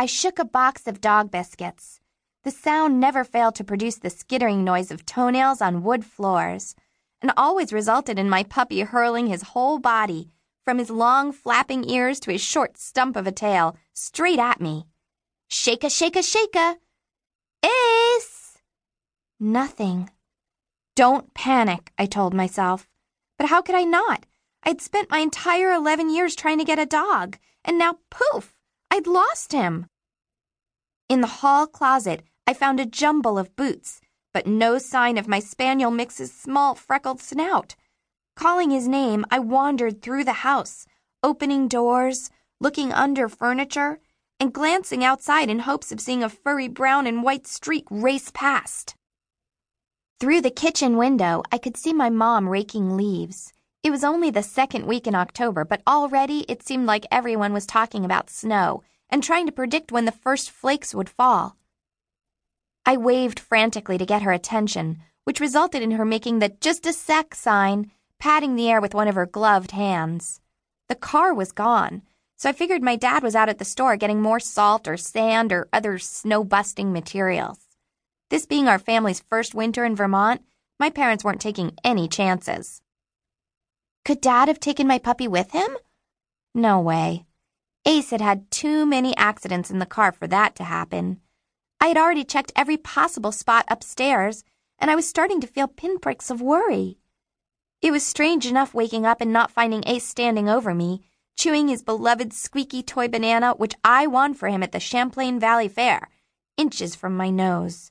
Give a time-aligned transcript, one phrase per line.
[0.00, 1.98] I shook a box of dog biscuits.
[2.44, 6.76] The sound never failed to produce the skittering noise of toenails on wood floors,
[7.20, 10.30] and always resulted in my puppy hurling his whole body,
[10.64, 14.86] from his long flapping ears to his short stump of a tail, straight at me.
[15.48, 16.76] Shake a, shake a, shake a.
[17.64, 18.58] Ace!
[19.40, 20.10] Nothing.
[20.94, 22.86] Don't panic, I told myself.
[23.36, 24.26] But how could I not?
[24.62, 28.54] I'd spent my entire 11 years trying to get a dog, and now poof,
[28.90, 29.86] I'd lost him.
[31.08, 34.02] In the hall closet, I found a jumble of boots,
[34.34, 37.76] but no sign of my spaniel Mix's small freckled snout.
[38.36, 40.86] Calling his name, I wandered through the house,
[41.22, 42.28] opening doors,
[42.60, 44.00] looking under furniture,
[44.38, 48.94] and glancing outside in hopes of seeing a furry brown and white streak race past.
[50.20, 53.54] Through the kitchen window, I could see my mom raking leaves.
[53.82, 57.64] It was only the second week in October, but already it seemed like everyone was
[57.64, 61.56] talking about snow and trying to predict when the first flakes would fall.
[62.84, 66.92] I waved frantically to get her attention, which resulted in her making the just a
[66.92, 70.40] sec sign, patting the air with one of her gloved hands.
[70.88, 72.02] The car was gone,
[72.36, 75.52] so I figured my dad was out at the store getting more salt or sand
[75.52, 77.58] or other snow busting materials.
[78.30, 80.42] This being our family's first winter in Vermont,
[80.78, 82.80] my parents weren't taking any chances.
[84.04, 85.68] Could Dad have taken my puppy with him?
[86.54, 87.26] No way.
[87.88, 91.22] Ace had had too many accidents in the car for that to happen.
[91.80, 94.44] I had already checked every possible spot upstairs,
[94.78, 96.98] and I was starting to feel pinpricks of worry.
[97.80, 101.00] It was strange enough waking up and not finding Ace standing over me,
[101.38, 105.68] chewing his beloved squeaky toy banana, which I won for him at the Champlain Valley
[105.68, 106.10] Fair,
[106.58, 107.90] inches from my nose.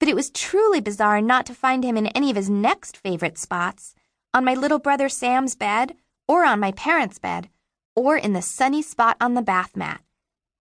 [0.00, 3.36] But it was truly bizarre not to find him in any of his next favorite
[3.36, 3.94] spots
[4.32, 5.94] on my little brother Sam's bed,
[6.26, 7.50] or on my parents' bed,
[7.98, 10.00] or in the sunny spot on the bath mat.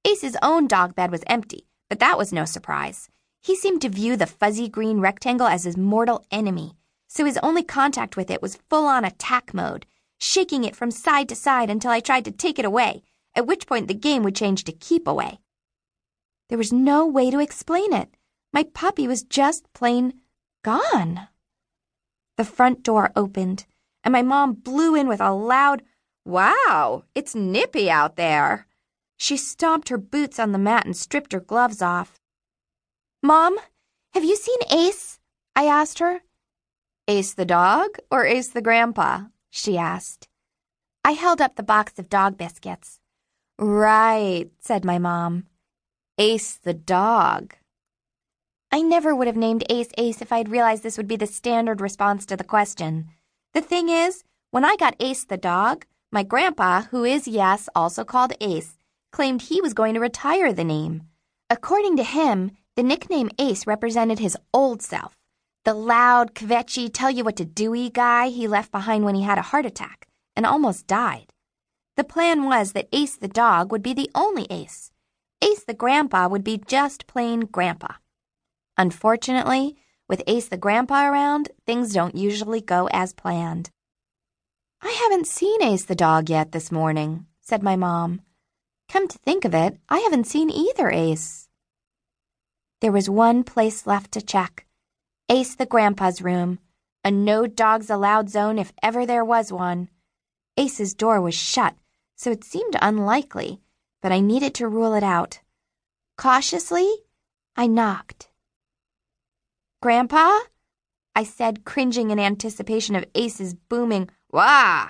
[0.03, 3.09] Ace's own dog bed was empty, but that was no surprise.
[3.44, 6.73] He seemed to view the fuzzy green rectangle as his mortal enemy,
[7.07, 9.85] so his only contact with it was full on attack mode,
[10.19, 13.03] shaking it from side to side until I tried to take it away,
[13.35, 15.38] at which point the game would change to keep away.
[16.50, 18.09] There was no way to explain it.
[18.51, 20.13] My puppy was just plain
[20.63, 21.28] gone.
[22.38, 23.66] The front door opened,
[24.03, 25.83] and my mom blew in with a loud,
[26.27, 28.67] Wow, it's nippy out there.
[29.15, 32.19] She stomped her boots on the mat and stripped her gloves off.
[33.23, 33.57] Mom,
[34.13, 35.19] have you seen Ace?
[35.55, 36.23] I asked her.
[37.07, 39.27] Ace the dog or Ace the grandpa?
[39.49, 40.27] she asked.
[41.01, 42.99] I held up the box of dog biscuits.
[43.57, 45.45] Right, said my mom.
[46.17, 47.55] Ace the dog.
[48.69, 51.79] I never would have named Ace Ace if I'd realized this would be the standard
[51.79, 53.11] response to the question.
[53.53, 58.03] The thing is, when I got Ace the dog, my grandpa, who is, yes, also
[58.03, 58.78] called Ace,
[59.12, 61.03] claimed he was going to retire the name.
[61.50, 65.18] According to him, the nickname Ace represented his old self,
[65.68, 69.38] the loud, kvetchy, tell you what to doy guy he left behind when he had
[69.38, 71.34] a heart attack and almost died.
[71.97, 74.91] The plan was that Ace the dog would be the only Ace.
[75.41, 77.95] Ace the grandpa would be just plain grandpa.
[78.78, 79.75] Unfortunately,
[80.07, 83.69] with Ace the grandpa around, things don't usually go as planned.
[84.81, 88.21] I haven't seen Ace the dog yet this morning, said my mom.
[88.89, 91.47] Come to think of it, I haven't seen either Ace.
[92.81, 94.65] There was one place left to check
[95.29, 96.59] Ace the grandpa's room,
[97.03, 99.89] a no dogs allowed zone if ever there was one.
[100.55, 101.75] Ace's door was shut,
[102.15, 103.61] so it seemed unlikely,
[104.01, 105.39] but I needed to rule it out.
[106.17, 106.89] Cautiously,
[107.55, 108.29] I knocked.
[109.81, 110.39] Grandpa?
[111.17, 114.89] I said, cringing in anticipation of Ace's booming, Wah!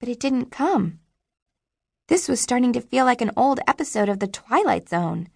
[0.00, 0.98] But it didn't come.
[2.08, 5.28] This was starting to feel like an old episode of The Twilight Zone.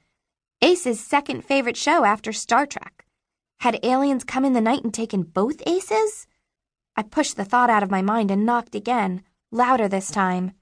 [0.60, 3.06] Ace's second favorite show after Star Trek.
[3.60, 6.26] Had aliens come in the night and taken both Aces?
[6.94, 10.52] I pushed the thought out of my mind and knocked again, louder this time.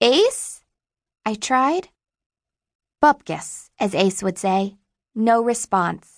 [0.00, 0.64] Ace?
[1.26, 1.90] I tried.
[3.04, 4.78] Bupkis, as Ace would say.
[5.14, 6.17] No response.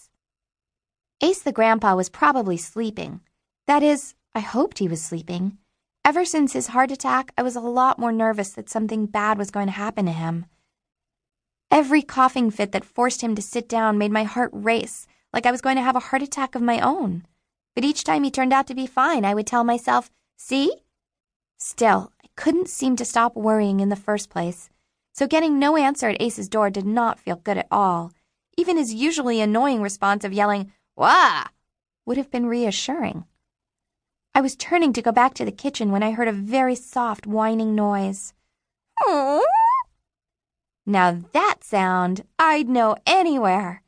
[1.23, 3.21] Ace the grandpa was probably sleeping.
[3.67, 5.59] That is, I hoped he was sleeping.
[6.03, 9.51] Ever since his heart attack, I was a lot more nervous that something bad was
[9.51, 10.47] going to happen to him.
[11.71, 15.51] Every coughing fit that forced him to sit down made my heart race, like I
[15.51, 17.27] was going to have a heart attack of my own.
[17.75, 20.73] But each time he turned out to be fine, I would tell myself, see?
[21.59, 24.71] Still, I couldn't seem to stop worrying in the first place,
[25.13, 28.13] so getting no answer at Ace's door did not feel good at all.
[28.57, 31.45] Even his usually annoying response of yelling, Wah!
[32.05, 33.25] would have been reassuring.
[34.35, 37.27] I was turning to go back to the kitchen when I heard a very soft
[37.27, 38.35] whining noise.
[40.85, 43.83] Now that sound I'd know anywhere.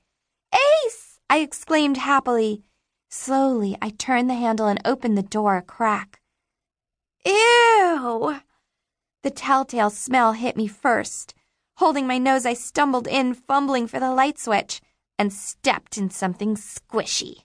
[0.55, 1.21] Ace!
[1.29, 2.63] I exclaimed happily.
[3.11, 6.23] Slowly, I turned the handle and opened the door a crack.
[7.27, 8.41] Ew!
[9.23, 11.35] The telltale smell hit me first.
[11.77, 14.81] Holding my nose, I stumbled in, fumbling for the light switch,
[15.19, 17.45] and stepped in something squishy.